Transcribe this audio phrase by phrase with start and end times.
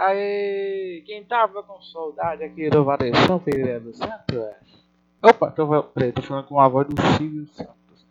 [0.00, 4.38] Aí, quem tava com saudade aqui do Variação Pereira dos Santos?
[5.22, 8.06] Opa, tô, tô falando com a voz do Silvio Santos.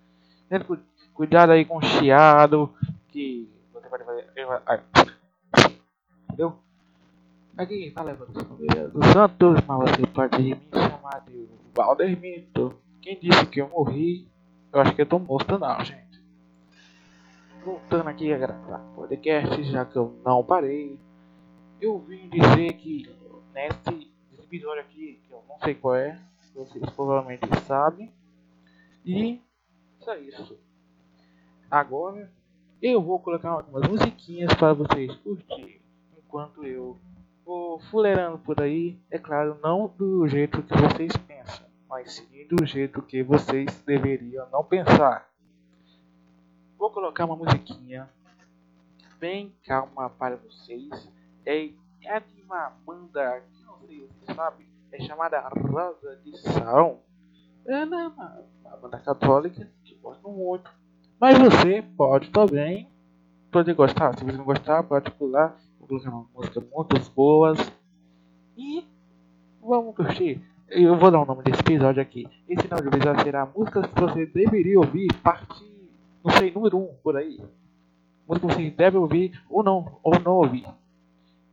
[0.47, 0.79] Tendo
[1.15, 2.71] cuidado aí com o chiado,
[3.07, 4.27] que você pode fazer.
[6.25, 6.59] Entendeu?
[7.57, 12.75] Aqui quem fala é Variação Pereira dos Santos, mas você pode me chamar de Valdermito.
[13.01, 14.27] Quem disse que eu morri?
[14.71, 16.21] Eu acho que eu tô morto não, gente.
[17.65, 20.99] Voltando aqui a gravar podcast, já que eu não parei
[21.81, 23.09] eu vim dizer que
[23.53, 26.19] nesse episódio aqui, que eu não sei qual é,
[26.53, 28.11] vocês provavelmente sabem,
[29.05, 29.41] e
[29.99, 30.59] só isso.
[31.69, 32.31] Agora
[32.81, 35.81] eu vou colocar algumas musiquinhas para vocês curtirem,
[36.17, 36.97] enquanto eu
[37.45, 42.65] vou fuleirando por aí, é claro, não do jeito que vocês pensam, mas sim do
[42.65, 45.29] jeito que vocês deveriam não pensar.
[46.77, 48.09] Vou colocar uma musiquinha
[49.19, 50.89] bem calma para vocês
[51.49, 51.71] é,
[52.03, 56.99] é de uma banda que não sei se sabe, é chamada Rosa de Saron.
[57.65, 60.69] É né, uma, uma banda católica que gosto muito.
[61.19, 62.87] Mas você pode também
[63.51, 64.15] pode gostar.
[64.15, 65.57] Se você não gostar, pode pular.
[65.79, 67.59] Vou colocar uma música muito boas.
[68.55, 68.85] E
[69.59, 70.41] vamos curtir.
[70.67, 72.27] Eu vou dar o nome desse episódio aqui.
[72.47, 75.65] Esse nome do episódio será músicas que você deveria ouvir, parte,
[76.23, 77.39] não sei, número 1 um, por aí.
[78.27, 80.67] Música que você deve ouvir ou não, ou não ouvir.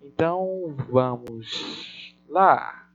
[0.07, 2.86] Então vamos lá.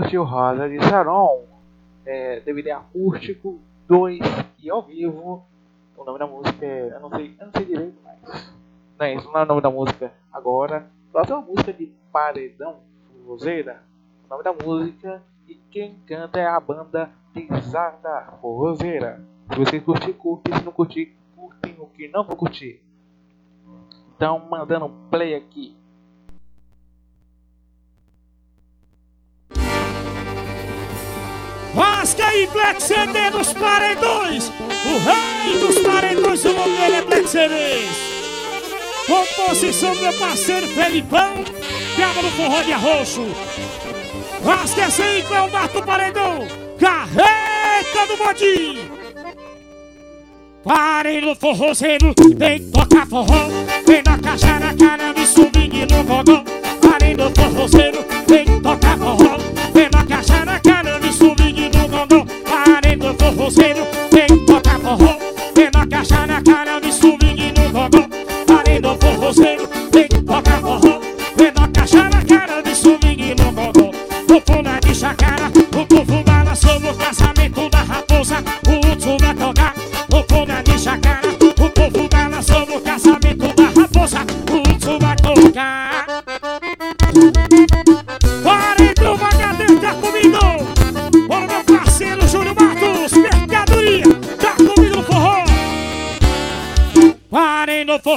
[0.00, 1.44] Curtiu Rosa de Saron,
[2.06, 4.18] é, DVD acústico 2
[4.58, 5.44] e ao vivo.
[5.94, 6.94] O nome da música é.
[6.94, 8.54] Eu não sei, eu não sei direito, mas.
[8.98, 10.86] Não é isso, não é o nome da música agora.
[11.12, 12.78] Próxima uma música de Paredão
[13.12, 13.82] Forrozeira.
[14.24, 19.22] O nome da música e quem canta é a banda Pisada Forrozeira.
[19.52, 20.50] Se você curtir, curte.
[20.56, 22.80] Se não curtir, curtem o que não vou curtir.
[24.16, 25.76] Então, mandando play aqui.
[32.00, 34.48] Rasga aí, Black CD dos paredões.
[34.48, 37.90] O rei dos paredões, o nome dele é Black.
[39.06, 41.44] Composição do meu parceiro Felipão,
[41.94, 43.20] Pega no forró de arroxo.
[44.42, 46.48] Rasga essa aí, Cleomar do Paredão.
[46.78, 48.90] Carreta do bodinho.
[50.64, 53.48] Parem no forrozeiro, vem tocar forró
[53.86, 56.44] Vem na caixa na cara, me swing no gogó
[56.82, 58.49] Parem no forrozeiro, vem
[67.70, 67.99] swing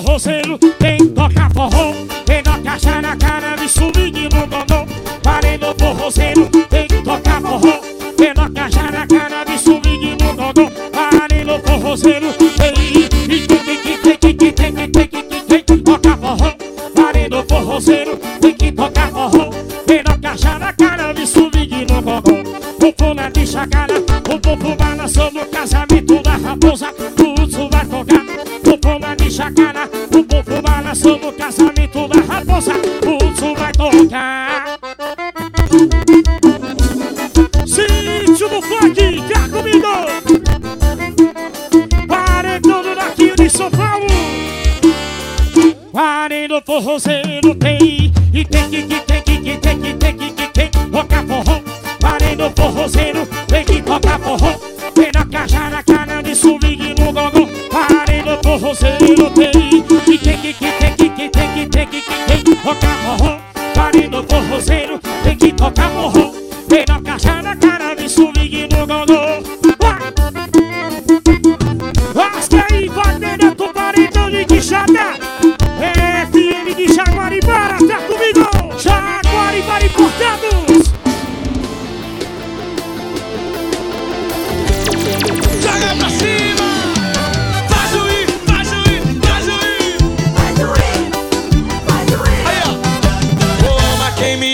[0.01, 1.94] forrozeiro Vem tocar forró
[2.25, 4.88] Vem na caixa na cara Me swing no gogó
[5.22, 7.80] Parem no forrozeiro Vem tocar forró
[8.18, 13.59] Vem na caixa na cara Me swing no gogó Parem no forrozeiro Vem e tem
[13.59, 16.56] que tem que tem que tem que tem que tem tocar forró
[16.95, 19.52] Parem no forrozeiro Tem que tocar forró
[19.88, 23.94] na caixa na cara Me swing no O fona de chacana
[24.28, 26.88] O povo balançou no casamento da raposa
[45.94, 48.12] No forrozeiro tem.
[48.33, 50.69] E tem que, que tem que, que tem que, tem que, que tem.
[50.92, 51.62] Tocar forró.
[52.35, 53.64] No forrozeiro Tem.
[53.64, 54.59] Que tocar forró.
[54.95, 57.47] Vem na caixa na cara de swing no gogó.
[58.26, 59.52] No forrozeiro tem.
[59.52, 62.56] E tem que, que tem que, que tem que, tem que, que tem.
[62.56, 63.32] Tocar forró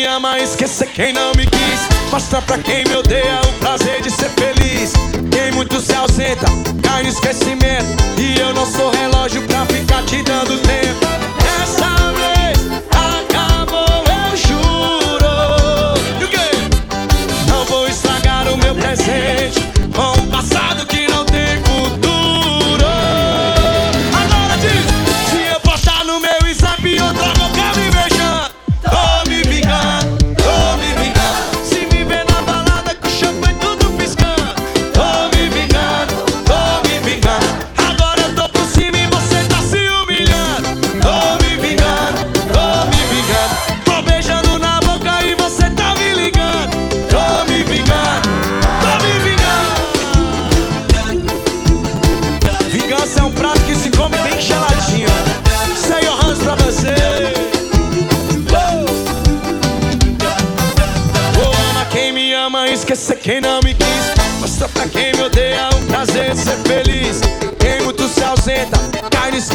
[0.05, 2.11] ama, esqueça quem não me quis.
[2.11, 4.93] Mostra pra quem me odeia o prazer de ser feliz.
[5.31, 6.45] Quem muito se ausenta,
[6.83, 7.85] cai no esquecimento.
[8.17, 11.05] E eu não sou relógio pra ficar te dando tempo.
[11.63, 12.83] Essa vez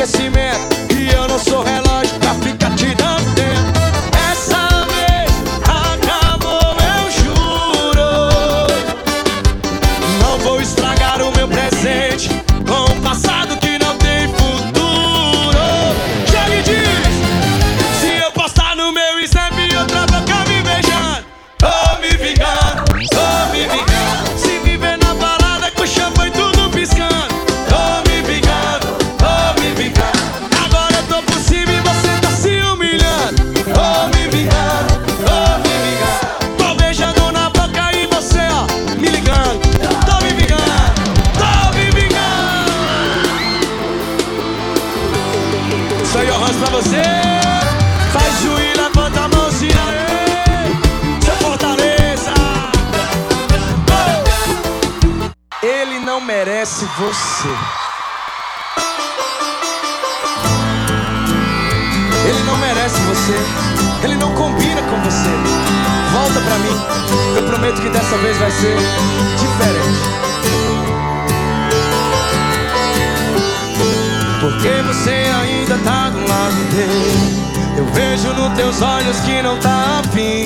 [0.07, 0.74] cai
[55.65, 57.49] Ele não merece você.
[62.29, 64.05] Ele não merece você.
[64.05, 65.31] Ele não combina com você.
[66.13, 67.35] Volta pra mim.
[67.35, 68.77] Eu prometo que dessa vez vai ser
[69.39, 70.03] diferente.
[74.43, 77.79] Porque você ainda tá do lado dele.
[77.79, 80.45] Eu vejo nos teus olhos que não tá afim.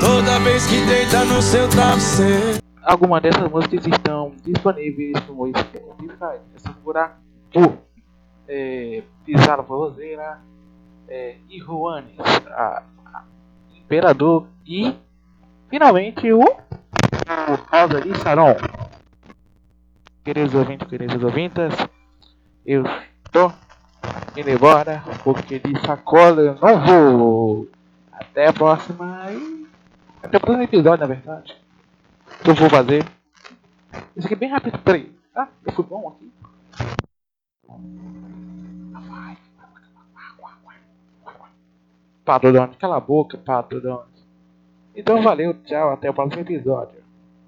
[0.00, 2.60] Toda vez que deita no seu travesseiro.
[2.82, 6.40] Algumas dessas músicas estão disponíveis no Spotify.
[6.54, 7.20] É só procurar
[7.52, 7.78] por
[8.48, 10.40] é, Pisada Forrozeira,
[11.10, 12.18] é, e Juanes,
[12.48, 13.24] a, a
[13.76, 14.94] Imperador e
[15.68, 18.56] finalmente o, o Rosa de Saron.
[20.24, 21.74] Queridos ouvintes, queridas ouvintas,
[22.64, 22.84] eu
[23.24, 23.52] estou
[24.36, 27.68] indo embora porque de sacola eu não vou.
[28.12, 29.66] Até a próxima e
[30.22, 31.56] até o próximo episódio, na verdade.
[32.44, 33.04] Que eu vou fazer.
[34.20, 35.10] Isso aqui é bem rápido, peraí.
[35.34, 36.30] Ah, eu fui bom aqui.
[42.22, 44.04] Pato Dono, cala a boca, Pato Dono.
[44.94, 46.99] Então valeu, tchau, até o próximo episódio.